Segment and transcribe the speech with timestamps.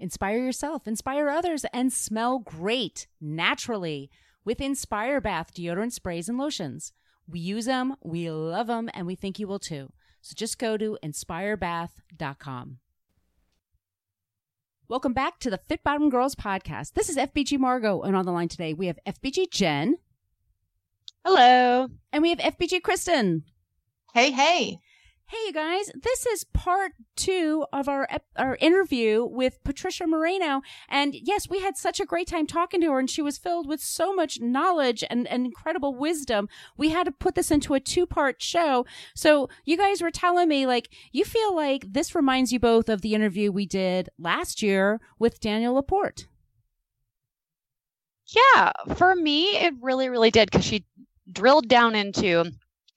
[0.00, 4.10] Inspire yourself, inspire others, and smell great naturally
[4.46, 6.94] with Inspire Bath deodorant sprays and lotions.
[7.28, 9.92] We use them, we love them, and we think you will too.
[10.22, 12.78] So just go to inspirebath.com.
[14.88, 16.94] Welcome back to the Fit Bottomed Girls podcast.
[16.94, 19.98] This is FBG Margot, and on the line today we have FBG Jen.
[21.26, 21.88] Hello.
[22.10, 23.44] And we have FBG Kristen.
[24.14, 24.78] Hey, hey.
[25.30, 30.60] Hey, you guys, this is part two of our our interview with Patricia Moreno.
[30.88, 33.68] And yes, we had such a great time talking to her, and she was filled
[33.68, 36.48] with so much knowledge and, and incredible wisdom.
[36.76, 38.86] We had to put this into a two part show.
[39.14, 43.00] So you guys were telling me, like, you feel like this reminds you both of
[43.00, 46.26] the interview we did last year with Danielle Laporte.
[48.26, 50.86] Yeah, for me, it really, really did because she
[51.30, 52.50] drilled down into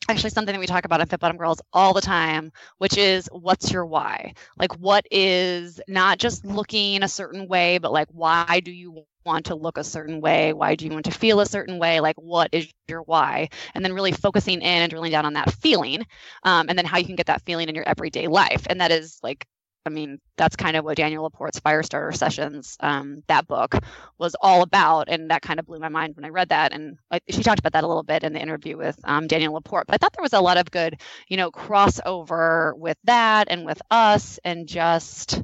[0.10, 3.30] actually something that we talk about in Fit Bottomed Girls all the time, which is
[3.32, 4.34] what's your why?
[4.58, 9.46] Like, what is not just looking a certain way, but like, why do you want
[9.46, 10.54] to look a certain way?
[10.54, 12.00] Why do you want to feel a certain way?
[12.00, 13.50] Like, what is your why?
[13.74, 16.06] And then really focusing in and drilling down on that feeling,
[16.44, 18.66] um, and then how you can get that feeling in your everyday life.
[18.70, 19.46] And that is like
[19.86, 23.76] I mean, that's kind of what Danielle Laporte's Firestarter Sessions, um, that book
[24.18, 25.10] was all about.
[25.10, 26.72] And that kind of blew my mind when I read that.
[26.72, 29.54] And I, she talked about that a little bit in the interview with um, Danielle
[29.54, 29.88] Laporte.
[29.88, 33.66] But I thought there was a lot of good, you know, crossover with that and
[33.66, 35.42] with us and just,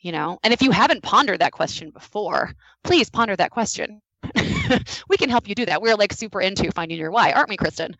[0.00, 4.00] you know, and if you haven't pondered that question before, please ponder that question.
[5.08, 5.80] we can help you do that.
[5.80, 7.96] We're like super into finding your why, aren't we, Kristen?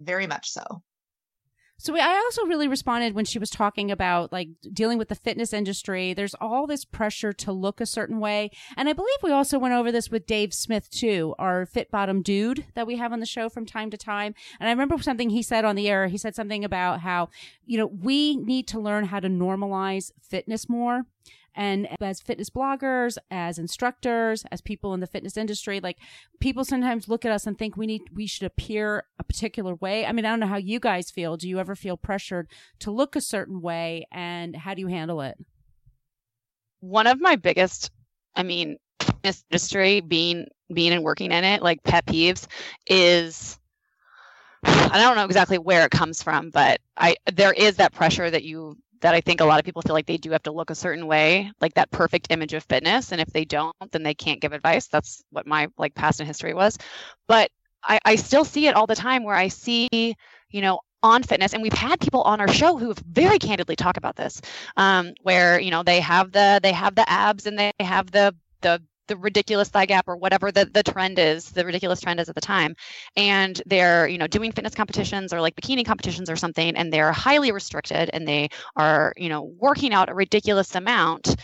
[0.00, 0.82] Very much so.
[1.80, 5.52] So I also really responded when she was talking about like dealing with the fitness
[5.52, 6.12] industry.
[6.12, 8.50] There's all this pressure to look a certain way.
[8.76, 12.20] And I believe we also went over this with Dave Smith too, our fit bottom
[12.20, 14.34] dude that we have on the show from time to time.
[14.58, 16.08] And I remember something he said on the air.
[16.08, 17.28] He said something about how,
[17.64, 21.04] you know, we need to learn how to normalize fitness more
[21.58, 25.98] and as fitness bloggers, as instructors, as people in the fitness industry, like
[26.38, 30.06] people sometimes look at us and think we need, we should appear a particular way.
[30.06, 31.36] I mean, I don't know how you guys feel.
[31.36, 32.46] Do you ever feel pressured
[32.78, 35.36] to look a certain way and how do you handle it?
[36.78, 37.90] One of my biggest,
[38.36, 38.76] I mean,
[39.24, 42.46] industry being, being and working in it, like pet peeves
[42.86, 43.58] is,
[44.62, 48.44] I don't know exactly where it comes from, but I there is that pressure that
[48.44, 50.70] you that I think a lot of people feel like they do have to look
[50.70, 53.12] a certain way, like that perfect image of fitness.
[53.12, 54.86] And if they don't, then they can't give advice.
[54.88, 56.78] That's what my like past and history was.
[57.26, 57.50] But
[57.82, 59.88] I, I still see it all the time where I see,
[60.50, 63.76] you know, on fitness and we've had people on our show who have very candidly
[63.76, 64.40] talk about this
[64.76, 68.34] um, where you know they have the they have the abs and they have the
[68.62, 72.28] the the ridiculous thigh gap or whatever the, the trend is, the ridiculous trend is
[72.28, 72.74] at the time.
[73.16, 77.12] And they're, you know, doing fitness competitions or like bikini competitions or something, and they're
[77.12, 81.36] highly restricted and they are, you know, working out a ridiculous amount.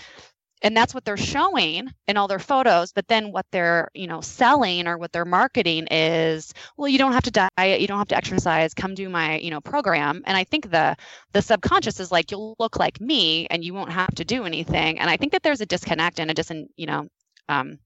[0.62, 2.90] And that's what they're showing in all their photos.
[2.90, 7.12] But then what they're, you know, selling or what they're marketing is, well, you don't
[7.12, 10.22] have to diet, you don't have to exercise, come do my, you know, program.
[10.24, 10.96] And I think the
[11.32, 14.98] the subconscious is like, you'll look like me and you won't have to do anything.
[14.98, 17.08] And I think that there's a disconnect and a dis, you know,
[17.48, 17.78] um,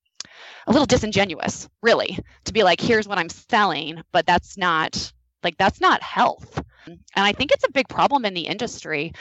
[0.66, 5.56] a little disingenuous, really, to be like, here's what I'm selling, but that's not like
[5.56, 6.62] that's not health.
[6.86, 9.12] And I think it's a big problem in the industry.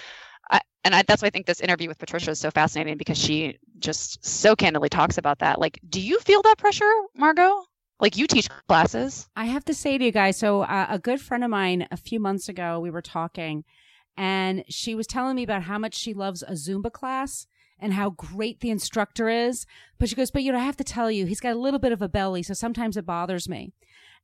[0.49, 3.17] I, and I, that's why I think this interview with Patricia is so fascinating because
[3.17, 5.59] she just so candidly talks about that.
[5.59, 7.63] Like, do you feel that pressure, Margot?
[7.99, 9.27] Like you teach classes.
[9.35, 11.97] I have to say to you guys, so uh, a good friend of mine a
[11.97, 13.63] few months ago, we were talking
[14.15, 17.47] and she was telling me about how much she loves a Zumba class
[17.79, 19.65] and how great the instructor is.
[19.99, 21.79] But she goes, but you know, I have to tell you, he's got a little
[21.79, 23.73] bit of a belly, so sometimes it bothers me.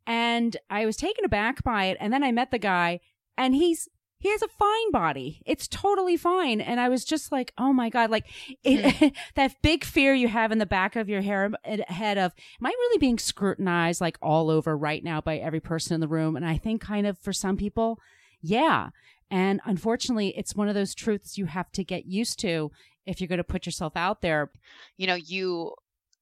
[0.06, 1.98] And I was taken aback by it.
[2.00, 3.00] And then I met the guy
[3.38, 3.88] and he's,
[4.20, 5.42] he has a fine body.
[5.46, 6.62] It's totally fine.
[6.62, 8.26] And I was just like, oh my God, like
[8.64, 9.08] it, hmm.
[9.36, 11.52] that big fear you have in the back of your hair,
[11.88, 15.96] head of, am I really being scrutinized like all over right now by every person
[15.96, 16.36] in the room?
[16.36, 18.00] And I think kind of for some people,
[18.42, 18.90] yeah.
[19.32, 22.72] And unfortunately, it's one of those truths you have to get used to
[23.06, 24.52] if you're going to put yourself out there.
[24.98, 25.74] You know you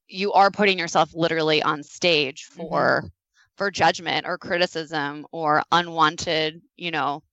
[0.07, 3.07] you are putting yourself literally on stage for mm-hmm.
[3.55, 7.23] for judgment or criticism or unwanted you know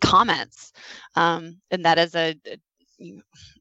[0.00, 0.72] comments.
[1.16, 2.36] Um and that is a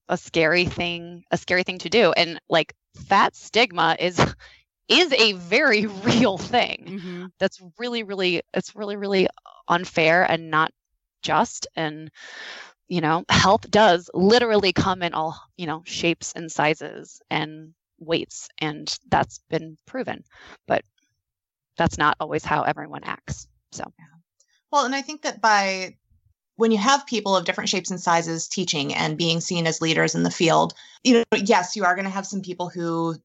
[0.10, 2.12] a scary thing a scary thing to do.
[2.12, 2.74] And like
[3.08, 4.20] fat stigma is
[4.90, 6.86] is a very real thing.
[6.88, 7.26] Mm-hmm.
[7.40, 9.28] that's really really it's really really
[9.68, 10.72] unfair and not
[11.22, 11.68] just.
[11.76, 12.12] And
[12.90, 18.50] you know health does literally come in all you know shapes and sizes and weights
[18.60, 20.24] and that's been proven.
[20.68, 20.84] But
[21.78, 23.84] that's not always how everyone acts so.
[24.72, 25.96] Well and i think that by
[26.58, 30.14] when you have people of different shapes and sizes teaching and being seen as leaders
[30.14, 33.16] in the field you know yes you are going to have some people who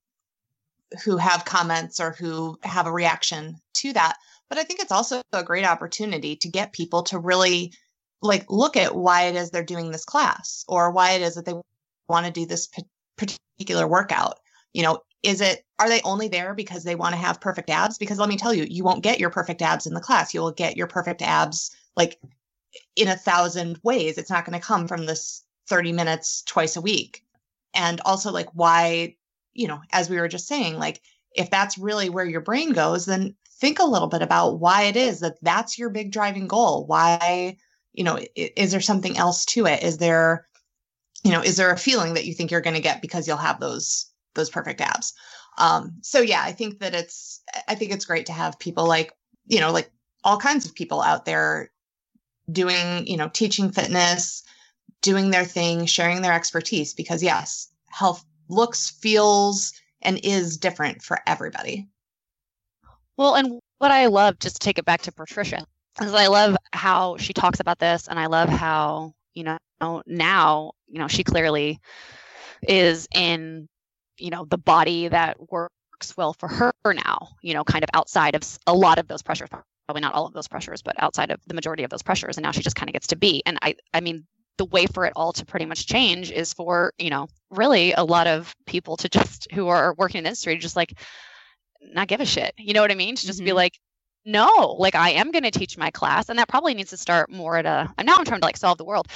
[1.05, 4.17] who have comments or who have a reaction to that.
[4.49, 7.73] But i think it's also a great opportunity to get people to really
[8.25, 11.45] like look at why it is they're doing this class or why it is that
[11.45, 11.55] they
[12.09, 12.69] want to do this
[13.17, 14.41] particular workout
[14.73, 17.99] you know is it are they only there because they want to have perfect abs
[17.99, 20.41] because let me tell you you won't get your perfect abs in the class you
[20.41, 22.19] will get your perfect abs like
[22.97, 24.19] in a thousand ways.
[24.19, 27.23] It's not going to come from this 30 minutes twice a week.
[27.75, 29.17] And also, like, why,
[29.53, 31.01] you know, as we were just saying, like,
[31.35, 34.97] if that's really where your brain goes, then think a little bit about why it
[34.97, 36.87] is that that's your big driving goal.
[36.87, 37.57] Why,
[37.95, 39.83] you know, is there something else to it?
[39.83, 40.47] Is there,
[41.23, 43.37] you know, is there a feeling that you think you're going to get because you'll
[43.39, 45.15] have those those perfect abs?
[45.57, 49.13] Um, so yeah, I think that it's I think it's great to have people like,
[49.47, 49.91] you know, like
[50.25, 51.71] all kinds of people out there
[52.51, 54.43] doing, you know, teaching fitness,
[55.01, 61.21] doing their thing, sharing their expertise because yes, health looks, feels, and is different for
[61.27, 61.89] everybody.
[63.17, 65.65] Well, and what I love, just take it back to Patricia,
[66.01, 69.59] is I love how she talks about this, and I love how, you know,
[70.07, 71.81] now, you know, she clearly
[72.67, 73.69] is in,
[74.19, 78.35] you know, the body that works well for her now, you know, kind of outside
[78.35, 79.49] of a lot of those pressures,
[79.87, 82.37] probably not all of those pressures, but outside of the majority of those pressures.
[82.37, 83.43] And now she just kind of gets to be.
[83.45, 84.25] And I, I mean,
[84.57, 88.05] the way for it all to pretty much change is for, you know, really a
[88.05, 90.99] lot of people to just who are working in the industry, just like
[91.83, 92.55] not give a shit.
[92.57, 93.17] You know what I mean?
[93.17, 93.47] To just mm-hmm.
[93.47, 93.79] be like,
[94.25, 96.29] no, like I am going to teach my class.
[96.29, 98.57] And that probably needs to start more at a, and now I'm trying to like
[98.57, 99.09] solve the world,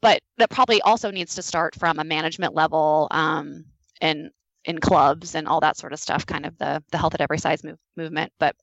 [0.00, 3.64] but that probably also needs to start from a management level um,
[4.00, 4.30] and
[4.64, 7.38] in clubs and all that sort of stuff, kind of the, the health at every
[7.38, 8.32] size move, movement.
[8.38, 8.56] But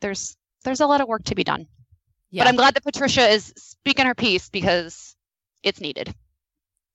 [0.00, 1.66] there's, there's a lot of work to be done.
[2.30, 2.44] Yeah.
[2.44, 5.16] But I'm glad that Patricia is speaking her piece because
[5.62, 6.14] it's needed.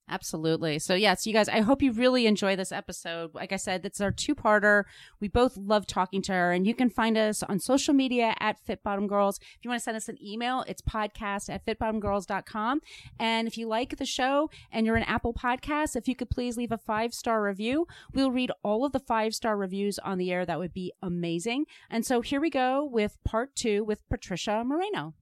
[0.08, 0.78] Absolutely.
[0.78, 3.34] So, yes, you guys, I hope you really enjoy this episode.
[3.34, 4.84] Like I said, it's our two parter.
[5.20, 8.60] We both love talking to her, and you can find us on social media at
[8.60, 9.40] Fit Bottomed Girls.
[9.40, 12.82] If you want to send us an email, it's podcast at fitbottomedgirls.com.
[13.18, 16.56] And if you like the show and you're an Apple Podcast, if you could please
[16.56, 20.30] leave a five star review, we'll read all of the five star reviews on the
[20.30, 20.46] air.
[20.46, 21.64] That would be amazing.
[21.90, 25.14] And so, here we go with part two with Patricia Moreno.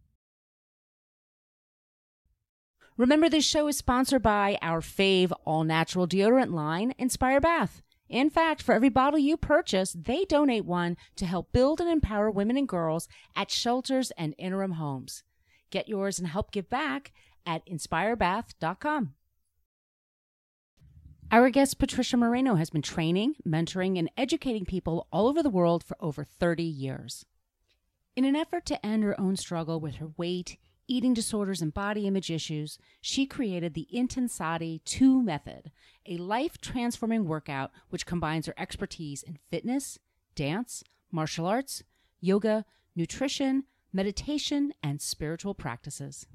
[2.96, 7.82] Remember, this show is sponsored by our fave all natural deodorant line, Inspire Bath.
[8.08, 12.31] In fact, for every bottle you purchase, they donate one to help build and empower
[12.31, 15.25] women and girls at shelters and interim homes.
[15.70, 17.12] Get yours and help give back
[17.44, 19.14] at inspirebath.com.
[21.32, 25.82] Our guest Patricia Moreno has been training, mentoring, and educating people all over the world
[25.82, 27.26] for over 30 years.
[28.14, 32.06] In an effort to end her own struggle with her weight, eating disorders, and body
[32.06, 35.70] image issues, she created the Intensati 2 method,
[36.06, 39.99] a life transforming workout which combines her expertise in fitness,
[40.35, 41.82] dance, martial arts,
[42.20, 42.64] yoga,
[42.97, 46.26] nutrition, meditation, and spiritual practices.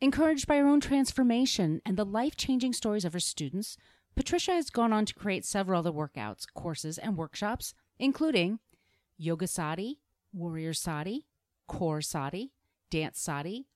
[0.00, 3.76] Encouraged by her own transformation and the life changing stories of her students,
[4.14, 8.58] Patricia has gone on to create several other workouts, courses, and workshops, including
[9.18, 10.00] Yoga Sati,
[10.32, 11.26] Warrior Sati,
[11.66, 12.52] Core Sati,
[12.90, 13.66] Dance Sati,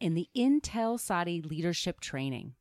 [0.00, 2.54] and the IntenSati Leadership Training.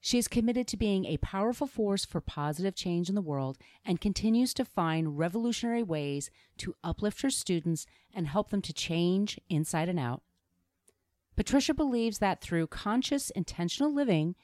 [0.00, 4.00] She is committed to being a powerful force for positive change in the world and
[4.00, 9.90] continues to find revolutionary ways to uplift her students and help them to change inside
[9.90, 10.22] and out.
[11.36, 14.36] Patricia believes that through conscious, intentional living,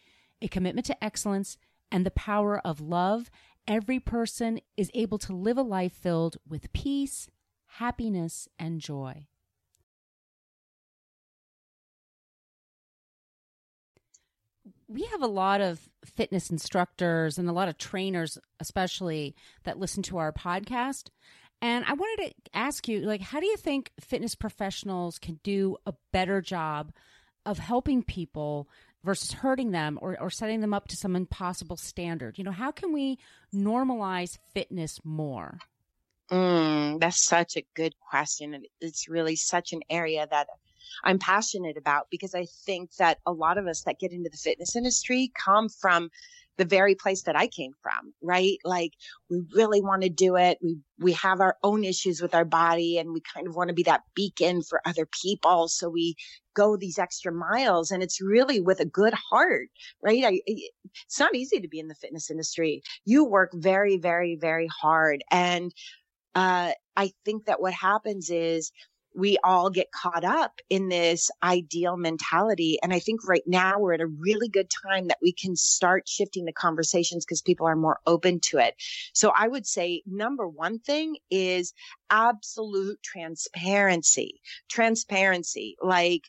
[0.43, 1.57] a commitment to excellence,
[1.91, 3.31] and the power of love,
[3.67, 7.29] every person is able to live a life filled with peace,
[7.67, 9.27] happiness, and joy.
[14.89, 20.03] We have a lot of fitness instructors and a lot of trainers, especially that listen
[20.05, 21.09] to our podcast.
[21.61, 25.77] And I wanted to ask you, like, how do you think fitness professionals can do
[25.87, 26.93] a better job
[27.45, 28.69] of helping people
[29.03, 32.39] versus hurting them or, or setting them up to some impossible standard?
[32.39, 33.19] You know, how can we
[33.55, 35.59] normalize fitness more?
[36.31, 38.65] Mm, that's such a good question.
[38.81, 40.49] It's really such an area that
[41.05, 44.39] I'm passionate about because I think that a lot of us that get into the
[44.39, 46.11] fitness industry come from
[46.59, 48.57] the very place that I came from, right?
[48.65, 48.93] Like
[49.29, 50.59] we really want to do it.
[50.63, 53.75] We, we have our own issues with our body and we kind of want to
[53.75, 55.69] be that beacon for other people.
[55.69, 56.17] So we
[56.55, 59.69] go these extra miles and it's really with a good heart,
[60.03, 60.25] right?
[60.25, 62.83] I, it's not easy to be in the fitness industry.
[63.05, 65.23] You work very, very, very hard.
[65.31, 65.73] And,
[66.35, 68.73] uh, I think that what happens is
[69.17, 72.79] we all get caught up in this ideal mentality.
[72.83, 76.07] And I think right now we're at a really good time that we can start
[76.07, 78.75] shifting the conversations because people are more open to it.
[79.15, 81.73] So I would say number one thing is
[82.11, 84.41] absolute transparency.
[84.69, 85.77] Transparency.
[85.83, 86.23] Like,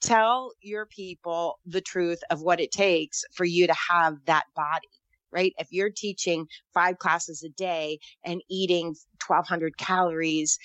[0.00, 4.88] tell your people the truth of what it takes for you to have that body
[5.32, 5.52] right?
[5.58, 10.58] If you're teaching five classes a day and eating 1200 calories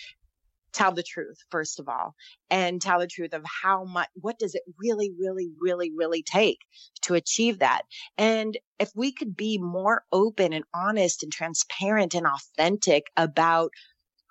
[0.75, 2.13] tell the truth first of all
[2.49, 6.59] and tell the truth of how much what does it really really really really take
[7.01, 7.83] to achieve that?
[8.17, 13.71] And if we could be more open and honest and transparent and authentic about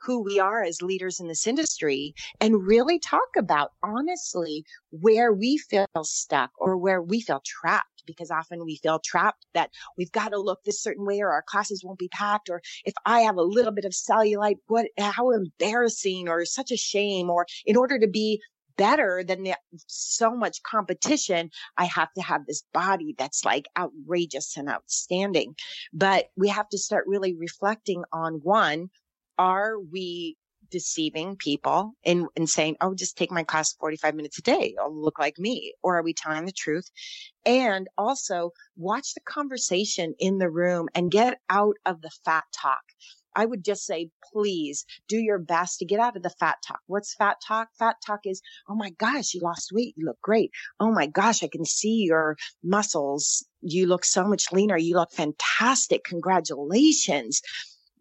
[0.04, 5.56] who we are as leaders in this industry and really talk about honestly where we
[5.56, 10.30] feel stuck or where we feel trapped because often we feel trapped that we've got
[10.30, 12.48] to look this certain way or our classes won't be packed.
[12.48, 16.76] Or if I have a little bit of cellulite, what, how embarrassing or such a
[16.76, 17.30] shame.
[17.30, 18.40] Or in order to be
[18.76, 19.56] better than the,
[19.86, 25.54] so much competition, I have to have this body that's like outrageous and outstanding.
[25.92, 28.90] But we have to start really reflecting on one,
[29.38, 30.36] are we
[30.74, 34.74] deceiving people and, and saying, oh, just take my class 45 minutes a day.
[34.80, 35.72] I'll look like me.
[35.84, 36.90] Or are we telling the truth?
[37.46, 42.82] And also watch the conversation in the room and get out of the fat talk.
[43.36, 46.80] I would just say, please do your best to get out of the fat talk.
[46.86, 47.68] What's fat talk?
[47.78, 49.94] Fat talk is, oh my gosh, you lost weight.
[49.96, 50.50] You look great.
[50.80, 53.46] Oh my gosh, I can see your muscles.
[53.60, 54.76] You look so much leaner.
[54.76, 56.02] You look fantastic.
[56.02, 57.40] Congratulations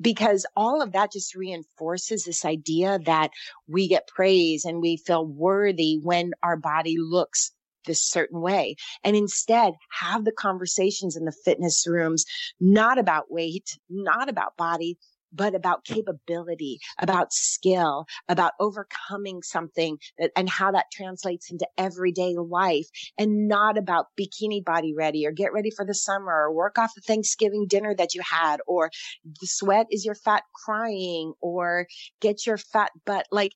[0.04, 3.32] because all of that just reinforces this idea that
[3.68, 7.52] we get praise and we feel worthy when our body looks
[7.86, 8.76] this certain way.
[9.04, 12.26] And instead have the conversations in the fitness rooms
[12.60, 14.98] not about weight not about body
[15.34, 22.36] but about capability, about skill, about overcoming something that, and how that translates into everyday
[22.38, 22.88] life
[23.18, 26.96] and not about bikini body ready or get ready for the summer or work off
[26.96, 28.90] the Thanksgiving dinner that you had or
[29.24, 31.88] the sweat is your fat crying or
[32.22, 33.26] get your fat butt.
[33.32, 33.54] Like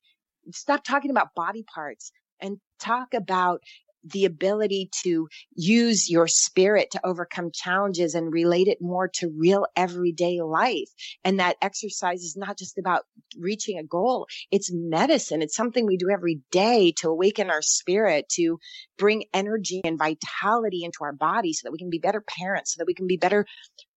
[0.52, 3.62] stop talking about body parts and talk about
[4.10, 9.66] the ability to use your spirit to overcome challenges and relate it more to real
[9.76, 10.88] everyday life.
[11.24, 13.04] And that exercise is not just about
[13.38, 14.26] reaching a goal.
[14.50, 15.42] It's medicine.
[15.42, 18.58] It's something we do every day to awaken our spirit, to
[18.96, 22.78] bring energy and vitality into our body so that we can be better parents, so
[22.78, 23.46] that we can be better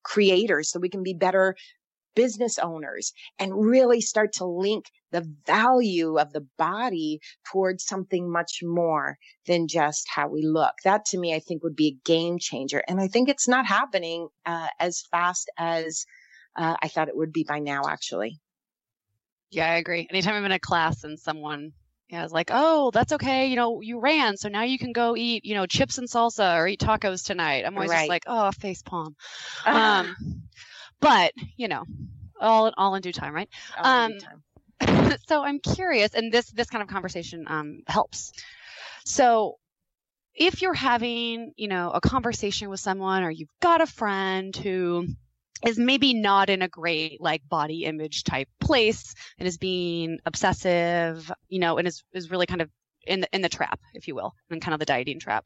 [0.04, 1.56] creators, so we can be better
[2.16, 7.20] business owners and really start to link the value of the body
[7.52, 10.74] towards something much more than just how we look.
[10.84, 12.82] That to me, I think would be a game changer.
[12.88, 16.06] And I think it's not happening uh, as fast as
[16.56, 18.40] uh, I thought it would be by now, actually.
[19.50, 20.08] Yeah, I agree.
[20.10, 21.74] Anytime I'm in a class and someone
[22.12, 23.48] yeah, is like, oh, that's okay.
[23.48, 26.58] You know, you ran, so now you can go eat, you know, chips and salsa
[26.58, 27.64] or eat tacos tonight.
[27.66, 28.00] I'm always right.
[28.00, 29.16] just like, oh, face palm.
[29.66, 30.16] Um,
[31.02, 31.84] but you know,
[32.40, 33.50] all all in due time, right?
[33.78, 35.18] All Um, time.
[35.28, 38.32] so I'm curious, and this this kind of conversation um, helps.
[39.06, 39.58] So
[40.34, 45.08] if you're having, you know, a conversation with someone, or you've got a friend who
[45.66, 51.32] is maybe not in a great like body image type place and is being obsessive,
[51.50, 52.70] you know, and is is really kind of
[53.06, 55.46] in the in the trap, if you will, and kind of the dieting trap.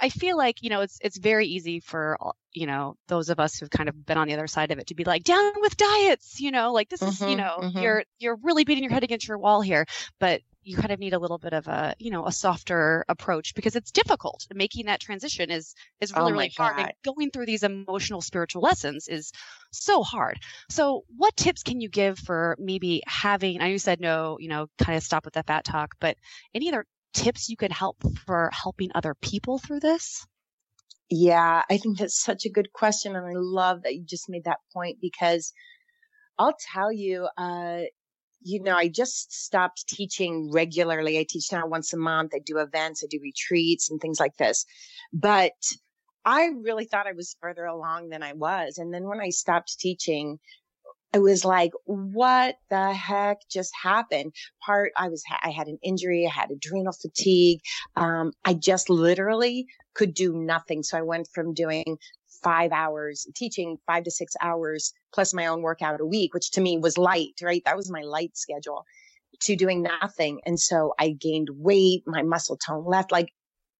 [0.00, 2.18] I feel like you know it's it's very easy for
[2.52, 4.88] you know those of us who've kind of been on the other side of it
[4.88, 7.58] to be like down with diets, you know, like this mm-hmm, is you mm-hmm, know
[7.60, 7.78] mm-hmm.
[7.78, 9.86] you're you're really beating your head against your wall here,
[10.20, 13.54] but you kind of need a little bit of a you know a softer approach
[13.54, 14.46] because it's difficult.
[14.54, 18.62] Making that transition is is really oh really hard and going through these emotional spiritual
[18.62, 19.32] lessons is
[19.72, 20.38] so hard.
[20.70, 24.48] So what tips can you give for maybe having i know you said no you
[24.48, 26.16] know kind of stop with the fat talk but
[26.54, 30.26] any other tips you could help for helping other people through this?
[31.10, 33.14] Yeah, I think that's such a good question.
[33.14, 35.52] And I love that you just made that point because
[36.38, 37.82] I'll tell you, uh,
[38.42, 41.18] you know, I just stopped teaching regularly.
[41.18, 42.32] I teach now once a month.
[42.34, 44.66] I do events, I do retreats and things like this.
[45.12, 45.52] But
[46.24, 48.78] I really thought I was further along than I was.
[48.78, 50.38] And then when I stopped teaching,
[51.14, 54.34] I was like, what the heck just happened?
[54.66, 56.26] Part, I was, I had an injury.
[56.26, 57.60] I had adrenal fatigue.
[57.94, 60.82] Um, I just literally could do nothing.
[60.82, 61.98] So I went from doing
[62.42, 66.60] five hours teaching five to six hours plus my own workout a week, which to
[66.60, 67.62] me was light, right?
[67.64, 68.84] That was my light schedule
[69.42, 70.40] to doing nothing.
[70.44, 72.02] And so I gained weight.
[72.06, 73.12] My muscle tone left.
[73.12, 73.28] Like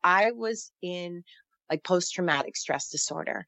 [0.04, 1.24] I was in
[1.68, 3.44] like post traumatic stress disorder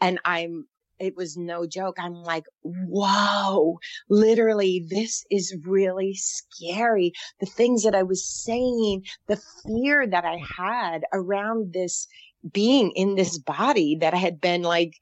[0.00, 0.66] and I'm
[1.00, 1.96] it was no joke.
[1.98, 3.78] I'm like, whoa,
[4.08, 7.12] literally, this is really scary.
[7.40, 12.06] The things that I was saying, the fear that I had around this
[12.52, 14.94] being in this body that I had been like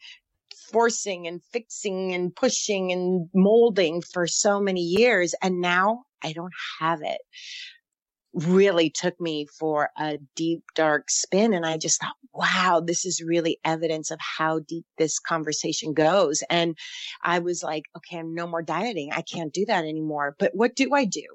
[0.72, 5.34] forcing and fixing and pushing and molding for so many years.
[5.42, 7.20] And now I don't have it
[8.34, 11.54] really took me for a deep, dark spin.
[11.54, 16.42] And I just thought, wow, this is really evidence of how deep this conversation goes.
[16.50, 16.76] And
[17.22, 19.10] I was like, okay, I'm no more dieting.
[19.12, 20.36] I can't do that anymore.
[20.38, 21.26] But what do I do?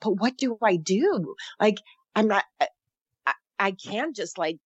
[0.00, 1.34] But what do I do?
[1.60, 1.76] Like,
[2.14, 2.66] I'm not, uh,
[3.26, 4.58] I, I can't just like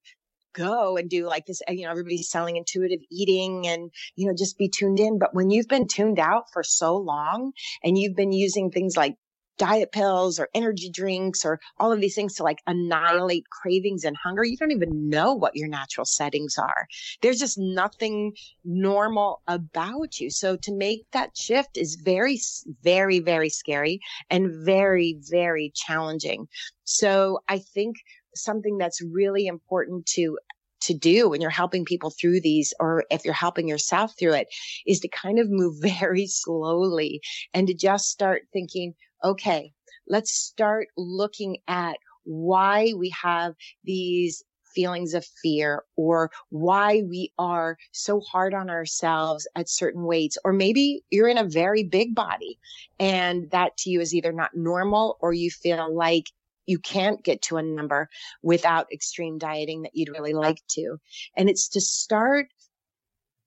[0.55, 4.35] go and do like this, uh, you know, everybody's selling intuitive eating and, you know,
[4.37, 5.19] just be tuned in.
[5.19, 9.17] But when you've been tuned out for so long and you've been using things like
[9.59, 14.17] diet pills or energy drinks or all of these things to like annihilate cravings and
[14.17, 16.87] hunger, you don't even know what your natural settings are.
[17.23, 18.35] There's just nothing
[18.65, 20.31] normal about you.
[20.31, 22.41] So to make that shift is very,
[22.83, 26.49] very, very scary and very, very challenging.
[26.85, 27.97] So I think
[28.35, 30.39] something that's really important to
[30.85, 34.49] to do when you're helping people through these, or if you're helping yourself through it,
[34.87, 37.21] is to kind of move very slowly
[37.53, 39.73] and to just start thinking, okay,
[40.09, 43.54] let's start looking at why we have
[43.85, 50.37] these feelings of fear or why we are so hard on ourselves at certain weights.
[50.45, 52.59] Or maybe you're in a very big body
[52.99, 56.25] and that to you is either not normal or you feel like
[56.66, 58.09] you can't get to a number
[58.43, 60.97] without extreme dieting that you'd really like to.
[61.37, 62.49] And it's to start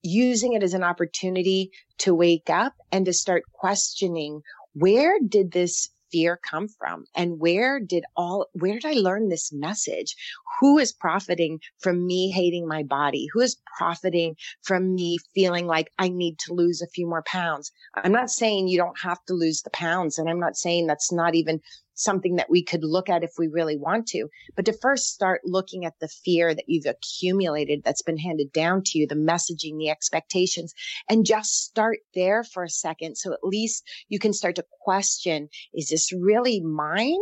[0.04, 4.41] using it as an opportunity to wake up and to start questioning
[4.73, 7.06] where did this fear come from?
[7.15, 10.15] And where did all where did i learn this message?
[10.60, 13.27] Who is profiting from me hating my body?
[13.34, 17.71] Who is profiting from me feeling like i need to lose a few more pounds?
[17.95, 21.12] I'm not saying you don't have to lose the pounds and i'm not saying that's
[21.12, 21.62] not even
[21.97, 24.29] something that we could look at if we really want to.
[24.55, 28.83] But to first start looking at the fear that you've accumulated that's been handed down
[28.86, 30.73] to you, the messaging, the expectations,
[31.10, 33.17] and just start there for a second.
[33.17, 37.19] So at least you can start to question, is this really mine?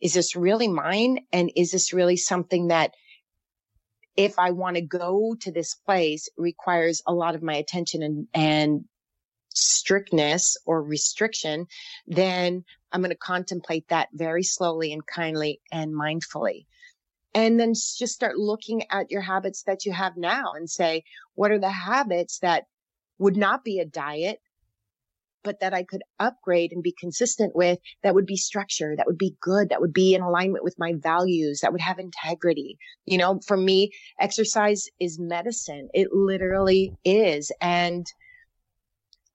[0.00, 1.18] Is this really mine?
[1.32, 2.92] And is this really something that
[4.16, 8.26] if I want to go to this place requires a lot of my attention and,
[8.32, 8.84] and
[9.56, 11.66] strictness or restriction,
[12.06, 16.66] then I'm going to contemplate that very slowly and kindly and mindfully.
[17.34, 21.50] And then just start looking at your habits that you have now and say, what
[21.50, 22.64] are the habits that
[23.18, 24.40] would not be a diet,
[25.44, 29.18] but that I could upgrade and be consistent with that would be structure, that would
[29.18, 32.78] be good, that would be in alignment with my values, that would have integrity.
[33.04, 35.88] You know, for me, exercise is medicine.
[35.94, 37.52] It literally is.
[37.60, 38.06] And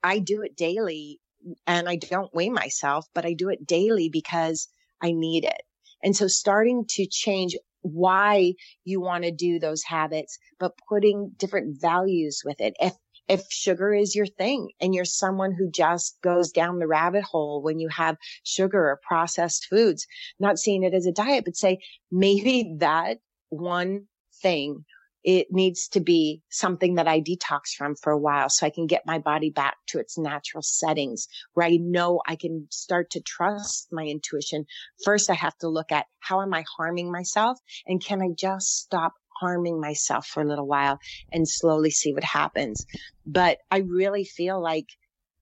[0.03, 1.19] I do it daily
[1.65, 4.67] and I don't weigh myself, but I do it daily because
[5.01, 5.61] I need it.
[6.03, 11.81] And so starting to change why you want to do those habits, but putting different
[11.81, 12.73] values with it.
[12.79, 12.93] If
[13.27, 17.61] if sugar is your thing and you're someone who just goes down the rabbit hole
[17.61, 20.05] when you have sugar or processed foods,
[20.39, 21.79] not seeing it as a diet, but say
[22.11, 24.07] maybe that one
[24.41, 24.83] thing
[25.23, 28.87] it needs to be something that I detox from for a while so I can
[28.87, 33.21] get my body back to its natural settings where I know I can start to
[33.21, 34.65] trust my intuition.
[35.03, 38.79] First, I have to look at how am I harming myself and can I just
[38.79, 40.99] stop harming myself for a little while
[41.31, 42.85] and slowly see what happens.
[43.25, 44.85] But I really feel like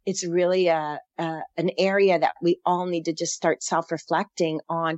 [0.05, 4.59] it's really a, a, an area that we all need to just start self reflecting
[4.69, 4.97] on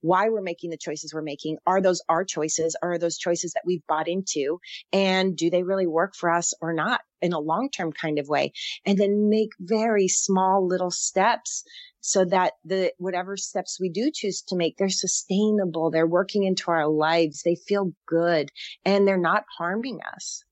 [0.00, 1.58] why we're making the choices we're making.
[1.66, 2.76] Are those our choices?
[2.82, 4.60] Are those choices that we've bought into?
[4.92, 8.28] And do they really work for us or not in a long term kind of
[8.28, 8.52] way?
[8.86, 11.64] And then make very small little steps
[12.00, 16.70] so that the whatever steps we do choose to make, they're sustainable, they're working into
[16.70, 18.50] our lives, they feel good,
[18.84, 20.44] and they're not harming us.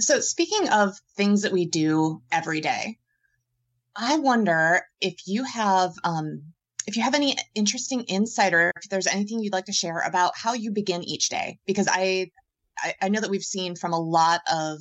[0.00, 2.98] So, speaking of things that we do every day,
[3.94, 6.53] I wonder if you have um,
[6.86, 10.32] if you have any interesting insight or if there's anything you'd like to share about
[10.36, 12.30] how you begin each day, because I,
[12.78, 14.80] I, I know that we've seen from a lot of,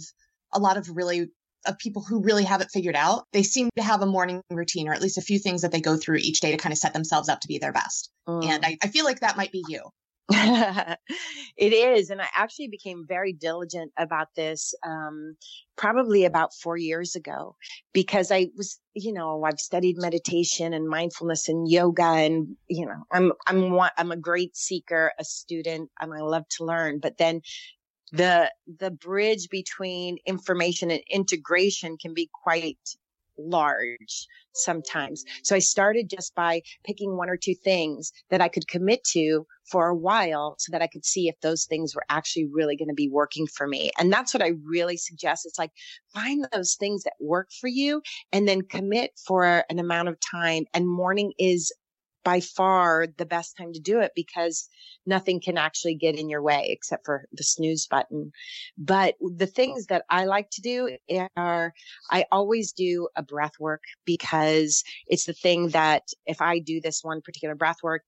[0.51, 1.29] a lot of really
[1.65, 4.87] of people who really have it figured out, they seem to have a morning routine
[4.87, 6.77] or at least a few things that they go through each day to kind of
[6.77, 8.11] set themselves up to be their best.
[8.27, 8.45] Mm.
[8.45, 9.81] And I, I feel like that might be you.
[10.29, 12.09] it is.
[12.09, 15.35] And I actually became very diligent about this um,
[15.75, 17.55] probably about four years ago
[17.93, 23.03] because I was, you know, I've studied meditation and mindfulness and yoga and, you know,
[23.11, 26.99] I'm, I'm, I'm a great seeker, a student, and I love to learn.
[26.99, 27.41] But then
[28.13, 32.79] the, the bridge between information and integration can be quite
[33.37, 35.23] large sometimes.
[35.43, 39.45] So I started just by picking one or two things that I could commit to
[39.69, 42.89] for a while so that I could see if those things were actually really going
[42.89, 43.91] to be working for me.
[43.97, 45.45] And that's what I really suggest.
[45.45, 45.71] It's like
[46.13, 50.65] find those things that work for you and then commit for an amount of time.
[50.73, 51.71] And morning is
[52.23, 54.69] by far the best time to do it because
[55.05, 58.31] nothing can actually get in your way except for the snooze button.
[58.77, 60.97] But the things that I like to do
[61.35, 61.73] are
[62.11, 67.03] I always do a breath work because it's the thing that if I do this
[67.03, 68.03] one particular breath work,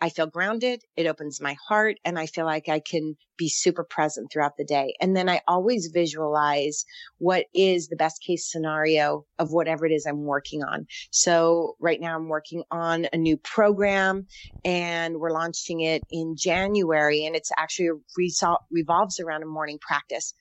[0.00, 0.82] I feel grounded.
[0.96, 4.64] It opens my heart and I feel like I can be super present throughout the
[4.64, 4.94] day.
[5.00, 6.84] And then I always visualize
[7.18, 10.86] what is the best case scenario of whatever it is I'm working on.
[11.10, 14.26] So right now I'm working on a new program
[14.64, 20.32] and we're launching it in January and it's actually resol- revolves around a morning practice.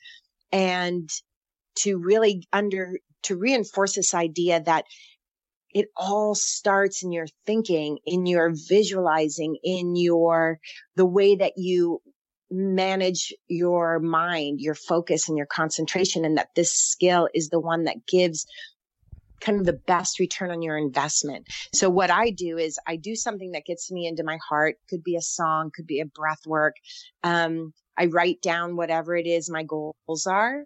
[0.52, 1.10] And
[1.80, 4.86] to really under, to reinforce this idea that
[5.78, 10.58] it all starts in your thinking, in your visualizing, in your,
[10.96, 12.02] the way that you
[12.50, 16.26] manage your mind, your focus and your concentration.
[16.26, 18.48] And that this skill is the one that gives
[19.40, 21.46] kind of the best return on your investment.
[21.76, 24.78] So what I do is I do something that gets me into my heart.
[24.90, 26.74] Could be a song, could be a breath work.
[27.22, 30.63] Um, I write down whatever it is my goals are.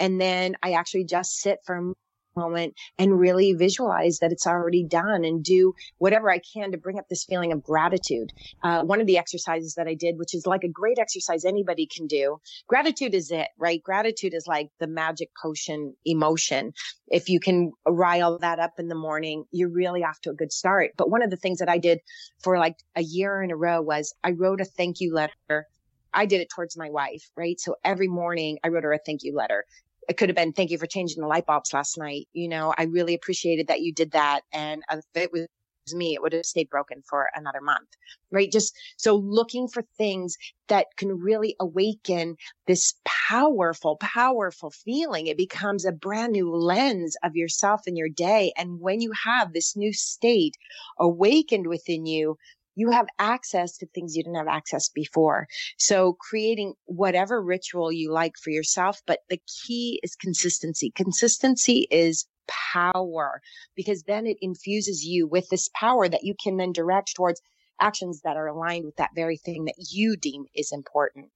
[0.00, 1.92] And then I actually just sit for
[2.36, 6.98] moment and really visualize that it's already done and do whatever I can to bring
[6.98, 8.30] up this feeling of gratitude.
[8.62, 11.86] Uh, one of the exercises that I did, which is like a great exercise anybody
[11.86, 12.38] can do.
[12.66, 13.82] Gratitude is it, right?
[13.82, 16.72] Gratitude is like the magic potion emotion.
[17.08, 20.52] If you can rile that up in the morning, you're really off to a good
[20.52, 20.90] start.
[20.96, 22.00] But one of the things that I did
[22.42, 25.66] for like a year in a row was I wrote a thank you letter
[26.14, 27.60] I did it towards my wife, right?
[27.60, 29.66] So every morning I wrote her a thank you letter
[30.08, 32.28] it could have been thank you for changing the light bulbs last night.
[32.32, 35.46] You know i really appreciated that you did that and if it was
[35.94, 37.88] me it would have stayed broken for another month
[38.32, 38.50] right?
[38.50, 40.36] Just so looking for things
[40.68, 45.28] that can really awaken this powerful powerful feeling.
[45.28, 49.52] It becomes a brand new lens of yourself and your day and when you have
[49.52, 50.56] this new state
[50.98, 52.36] awakened within you
[52.76, 55.48] you have access to things you didn't have access before.
[55.78, 60.92] So creating whatever ritual you like for yourself, but the key is consistency.
[60.94, 63.40] Consistency is power
[63.74, 67.40] because then it infuses you with this power that you can then direct towards
[67.80, 71.30] actions that are aligned with that very thing that you deem is important.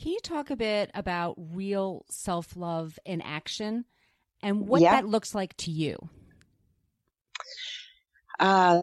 [0.00, 3.84] Can you talk a bit about real self love in action
[4.42, 4.92] and what yeah.
[4.92, 5.96] that looks like to you?
[8.40, 8.82] Uh,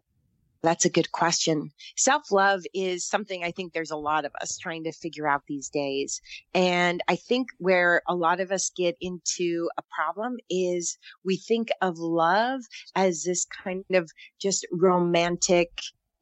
[0.64, 1.72] that's a good question.
[1.98, 5.44] Self love is something I think there's a lot of us trying to figure out
[5.48, 6.22] these days.
[6.54, 11.70] And I think where a lot of us get into a problem is we think
[11.82, 12.62] of love
[12.96, 15.70] as this kind of just romantic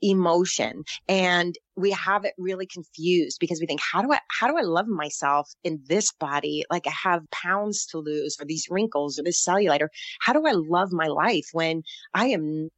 [0.02, 4.58] emotion and we have it really confused because we think how do i how do
[4.58, 9.20] i love myself in this body like i have pounds to lose or these wrinkles
[9.20, 9.90] or this cellulite or
[10.22, 12.70] how do i love my life when i am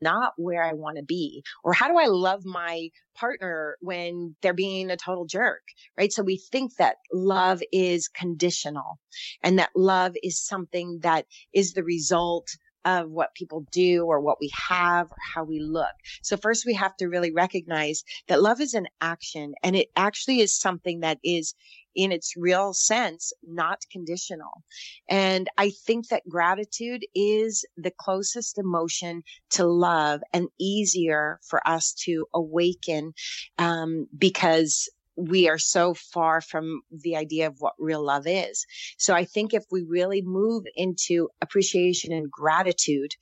[0.00, 1.42] not where I want to be?
[1.64, 5.62] Or how do I love my partner when they're being a total jerk?
[5.96, 6.12] Right.
[6.12, 8.98] So we think that love is conditional
[9.42, 12.48] and that love is something that is the result
[12.86, 15.92] of what people do or what we have or how we look.
[16.22, 20.40] So first we have to really recognize that love is an action and it actually
[20.40, 21.54] is something that is
[21.96, 24.62] in its real sense, not conditional.
[25.08, 31.94] And I think that gratitude is the closest emotion to love and easier for us
[32.04, 33.14] to awaken
[33.58, 38.66] um, because we are so far from the idea of what real love is.
[38.98, 43.12] So I think if we really move into appreciation and gratitude,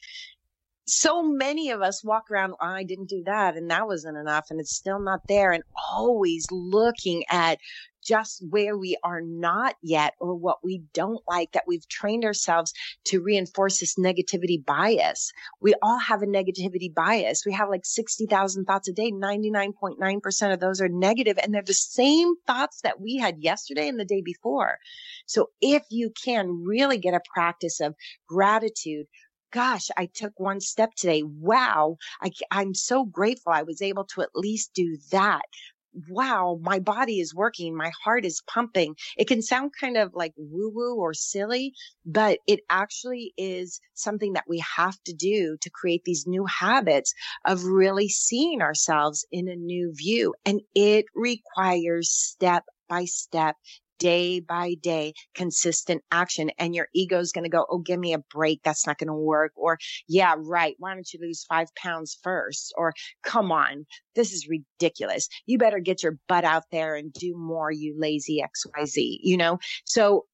[0.87, 4.47] so many of us walk around, oh, I didn't do that and that wasn't enough
[4.51, 7.59] and it's still not there and always looking at
[8.05, 12.73] just where we are not yet or what we don't like that we've trained ourselves
[13.05, 15.33] to reinforce this negativity bias.
[15.61, 17.47] We all have a negativity bias.
[17.47, 19.11] We have like 60,000 thoughts a day.
[19.11, 23.99] 99.9% of those are negative and they're the same thoughts that we had yesterday and
[23.99, 24.79] the day before.
[25.27, 27.95] So if you can really get a practice of
[28.29, 29.07] gratitude,
[29.55, 31.23] gosh, I took one step today.
[31.23, 31.97] Wow.
[32.21, 35.43] I, I'm so grateful I was able to at least do that.
[36.09, 37.77] Wow, my body is working.
[37.77, 38.97] My heart is pumping.
[39.17, 41.73] It can sound kind of like woo woo or silly,
[42.05, 47.15] but it actually is something that we have to do to create these new habits
[47.45, 50.35] of really seeing ourselves in a new view.
[50.45, 53.55] And it requires step by step
[53.99, 56.51] day by day, consistent action.
[56.59, 58.61] And your ego is going to go, Oh, give me a break.
[58.63, 59.53] That's not going to work.
[59.57, 59.79] Or,
[60.09, 60.75] yeah, right.
[60.79, 62.75] Why don't you lose five pounds first?
[62.77, 63.87] Or, come on.
[64.15, 65.29] This is ridiculous.
[65.47, 69.59] You better get your butt out there and do more, you lazy XYZ, you know?
[69.85, 70.27] So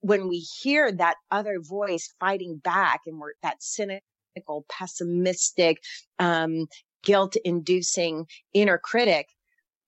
[0.00, 5.78] when we hear that other voice fighting back and we're that cynical, pessimistic,
[6.18, 6.66] um,
[7.02, 9.28] guilt inducing inner critic,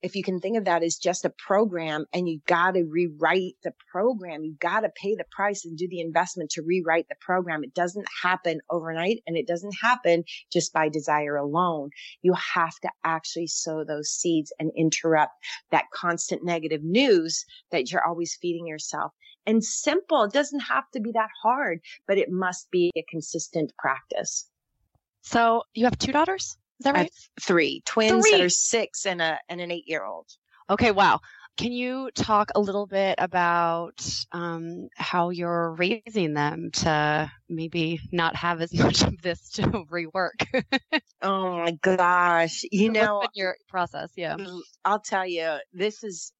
[0.03, 3.57] if you can think of that as just a program and you got to rewrite
[3.63, 7.17] the program, you got to pay the price and do the investment to rewrite the
[7.21, 7.63] program.
[7.63, 11.91] It doesn't happen overnight and it doesn't happen just by desire alone.
[12.23, 15.33] You have to actually sow those seeds and interrupt
[15.71, 19.13] that constant negative news that you're always feeding yourself.
[19.47, 20.25] And simple.
[20.25, 24.49] It doesn't have to be that hard, but it must be a consistent practice.
[25.23, 26.57] So you have two daughters?
[26.81, 27.13] Is that right?
[27.39, 28.39] three twins three.
[28.39, 30.27] that are six and a and an eight year old.
[30.71, 31.21] Okay, wow.
[31.59, 34.01] Can you talk a little bit about
[34.33, 40.47] um, how you're raising them to maybe not have as much of this to rework?
[41.21, 42.65] oh my gosh!
[42.71, 44.37] You know your process, yeah.
[44.87, 46.33] I'll tell you, this is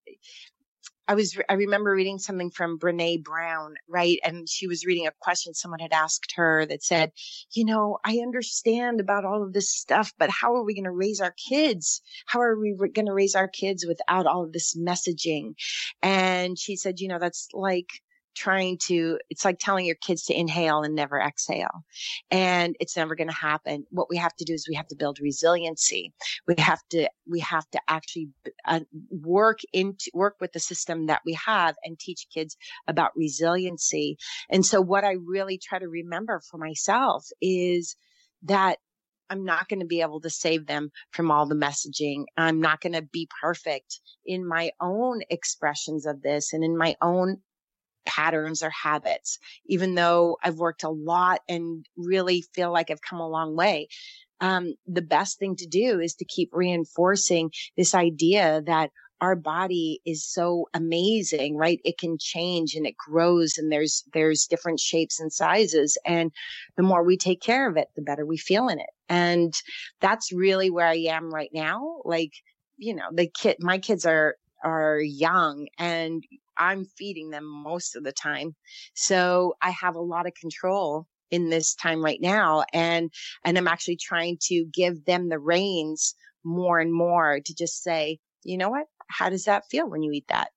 [1.09, 4.19] I was, I remember reading something from Brene Brown, right?
[4.23, 7.13] And she was reading a question someone had asked her that said,
[7.53, 10.91] you know, I understand about all of this stuff, but how are we going to
[10.91, 12.01] raise our kids?
[12.27, 15.55] How are we going to raise our kids without all of this messaging?
[16.03, 17.89] And she said, you know, that's like,
[18.35, 21.85] trying to, it's like telling your kids to inhale and never exhale.
[22.31, 23.85] And it's never going to happen.
[23.91, 26.13] What we have to do is we have to build resiliency.
[26.47, 28.29] We have to, we have to actually
[28.65, 34.17] uh, work into, work with the system that we have and teach kids about resiliency.
[34.49, 37.97] And so what I really try to remember for myself is
[38.43, 38.79] that
[39.31, 42.25] I'm not going to be able to save them from all the messaging.
[42.37, 46.97] I'm not going to be perfect in my own expressions of this and in my
[47.01, 47.39] own
[48.05, 53.21] patterns or habits, even though I've worked a lot and really feel like I've come
[53.21, 53.89] a long way.
[54.41, 60.01] Um, the best thing to do is to keep reinforcing this idea that our body
[60.07, 61.81] is so amazing, right?
[61.85, 65.99] It can change and it grows and there's, there's different shapes and sizes.
[66.07, 66.33] And
[66.77, 68.89] the more we take care of it, the better we feel in it.
[69.09, 69.53] And
[70.01, 72.01] that's really where I am right now.
[72.05, 72.33] Like,
[72.79, 76.25] you know, the kid, my kids are, are young and
[76.61, 78.55] I'm feeding them most of the time.
[78.95, 82.65] So I have a lot of control in this time right now.
[82.73, 83.11] And,
[83.45, 88.19] and I'm actually trying to give them the reins more and more to just say,
[88.45, 88.87] you know what?
[89.09, 90.51] How does that feel when you eat that?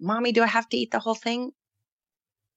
[0.00, 1.52] Mommy, do I have to eat the whole thing?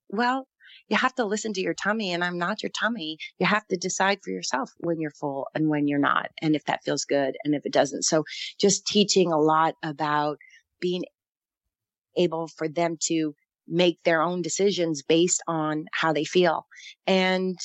[0.10, 0.48] Well,
[0.90, 3.18] you have to listen to your tummy and I'm not your tummy.
[3.40, 6.30] You have to decide for yourself when you're full and when you're not.
[6.42, 8.04] And if that feels good and if it doesn't.
[8.04, 8.24] So
[8.60, 10.38] just teaching a lot about
[10.80, 11.04] being
[12.18, 13.36] able for them to
[13.68, 16.66] make their own decisions based on how they feel.
[17.08, 17.58] And,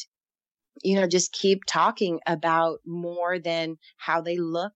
[0.82, 4.74] you know, just keep talking about more than how they look,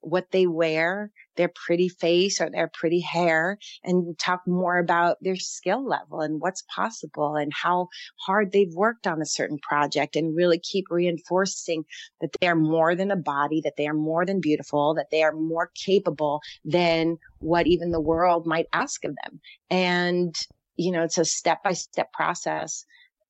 [0.00, 5.36] what they wear, their pretty face or their pretty hair and talk more about their
[5.36, 7.88] skill level and what's possible and how
[8.26, 11.84] hard they've worked on a certain project and really keep reinforcing
[12.20, 15.22] that they are more than a body, that they are more than beautiful, that they
[15.22, 19.40] are more capable than what even the world might ask of them.
[19.70, 20.34] And,
[20.76, 22.84] you know, it's a step by step process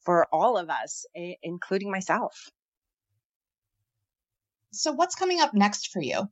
[0.05, 1.05] for all of us,
[1.43, 2.51] including myself.
[4.73, 6.29] So, what's coming up next for you?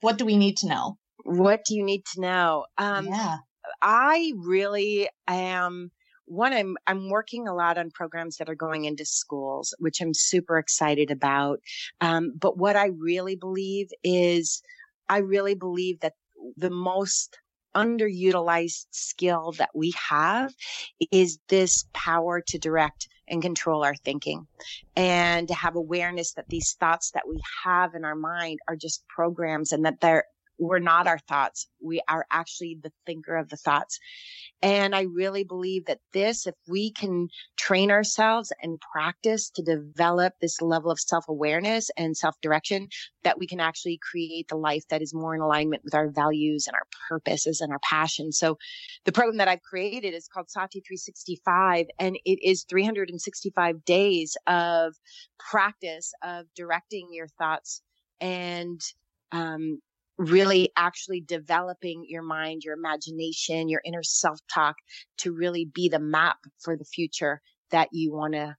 [0.00, 0.98] What do we need to know?
[1.24, 2.66] What do you need to know?
[2.78, 3.38] Um, yeah.
[3.82, 5.90] I really am
[6.26, 10.14] one I'm I'm working a lot on programs that are going into schools, which I'm
[10.14, 11.60] super excited about.
[12.00, 14.62] Um, but what I really believe is,
[15.08, 16.14] I really believe that
[16.56, 17.36] the most
[17.76, 20.52] underutilized skill that we have
[21.12, 24.46] is this power to direct and control our thinking
[24.96, 29.06] and to have awareness that these thoughts that we have in our mind are just
[29.08, 30.24] programs and that they're
[30.60, 31.68] we're not our thoughts.
[31.82, 33.98] We are actually the thinker of the thoughts.
[34.62, 40.34] And I really believe that this, if we can train ourselves and practice to develop
[40.40, 42.88] this level of self awareness and self direction,
[43.24, 46.66] that we can actually create the life that is more in alignment with our values
[46.66, 48.32] and our purposes and our passion.
[48.32, 48.58] So
[49.04, 54.94] the program that I've created is called Sati 365 and it is 365 days of
[55.38, 57.82] practice of directing your thoughts
[58.20, 58.80] and
[59.32, 59.80] um,
[60.20, 64.76] really actually developing your mind, your imagination, your inner self talk
[65.18, 68.54] to really be the map for the future that you want to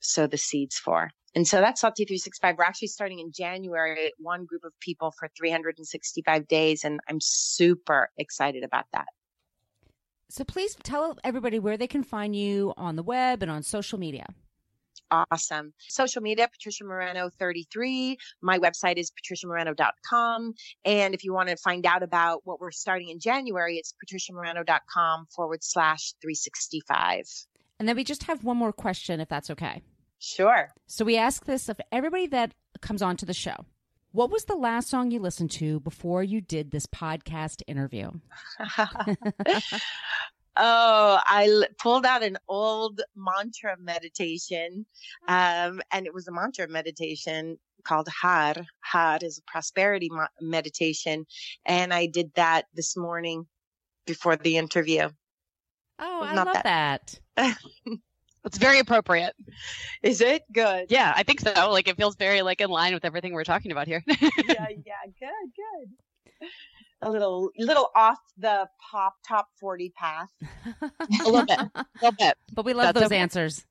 [0.00, 1.10] sow the seeds for.
[1.34, 2.56] And so that's Sati 365.
[2.56, 6.84] We're actually starting in January, one group of people for 365 days.
[6.84, 9.06] And I'm super excited about that.
[10.28, 13.98] So please tell everybody where they can find you on the web and on social
[13.98, 14.26] media
[15.10, 15.72] awesome.
[15.88, 18.18] Social media, Patricia Moreno 33.
[18.42, 20.54] My website is patriciamoreno.com.
[20.84, 25.26] And if you want to find out about what we're starting in January, it's patriciamoreno.com
[25.34, 27.24] forward slash 365.
[27.78, 29.82] And then we just have one more question, if that's okay.
[30.18, 30.70] Sure.
[30.86, 33.66] So we ask this of everybody that comes on to the show.
[34.12, 38.12] What was the last song you listened to before you did this podcast interview?
[40.56, 44.86] Oh, I l- pulled out an old mantra meditation.
[45.28, 48.54] Um, and it was a mantra meditation called Har.
[48.80, 51.26] Har is a prosperity mo- meditation.
[51.66, 53.46] And I did that this morning
[54.06, 55.08] before the interview.
[55.98, 57.18] Oh, I love that.
[57.36, 57.58] that.
[58.44, 59.34] it's very appropriate.
[60.02, 60.86] Is it good?
[60.90, 61.70] Yeah, I think so.
[61.70, 64.02] Like it feels very like in line with everything we're talking about here.
[64.08, 66.48] yeah, yeah, good, good
[67.06, 70.30] a little little off the pop top 40 path.
[70.82, 73.18] A little bit a little bit but we love That's those okay.
[73.18, 73.64] answers.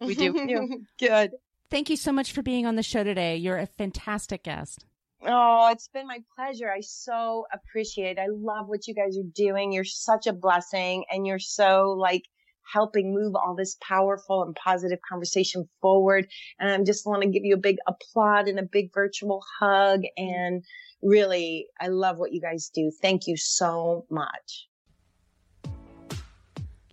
[0.00, 0.84] We do.
[0.98, 1.32] Good.
[1.70, 3.36] Thank you so much for being on the show today.
[3.36, 4.84] You're a fantastic guest.
[5.24, 6.70] Oh it's been my pleasure.
[6.70, 8.20] I so appreciate it.
[8.20, 9.72] i love what you guys are doing.
[9.72, 12.24] You're such a blessing and you're so like
[12.70, 16.26] helping move all this powerful and positive conversation forward
[16.58, 20.02] and i just want to give you a big applaud and a big virtual hug
[20.16, 20.64] and
[21.02, 22.90] really, I love what you guys do.
[23.02, 24.68] Thank you so much.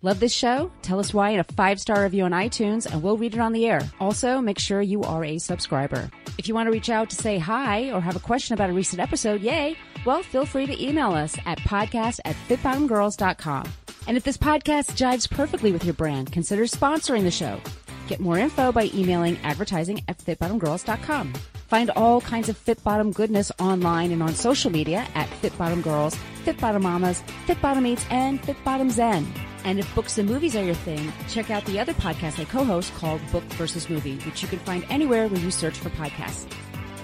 [0.02, 0.72] Love this show?
[0.80, 3.52] Tell us why in a five star review on iTunes and we'll read it on
[3.52, 3.80] the air.
[4.00, 6.10] Also, make sure you are a subscriber.
[6.38, 8.72] If you want to reach out to say hi or have a question about a
[8.72, 13.70] recent episode, yay, well, feel free to email us at podcast at fitbottomedgirls.com.
[14.06, 17.60] And if this podcast jives perfectly with your brand, consider sponsoring the show.
[18.08, 21.32] Get more info by emailing advertising at fitbottomedgirls.com.
[21.68, 25.84] Find all kinds of Fit Bottomed goodness online and on social media at Fit Bottomed
[25.84, 29.32] Girls, Fit Bottomed Mamas, Fit Bottomed Eats, and Fit Bottomed Zen.
[29.62, 32.92] And if books and movies are your thing, check out the other podcast I co-host
[32.94, 36.50] called Book versus Movie, which you can find anywhere where you search for podcasts.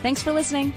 [0.03, 0.75] Thanks for listening.